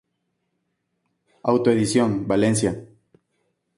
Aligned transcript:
Autoedición, 1.51 2.25
Valencia. 2.31 2.71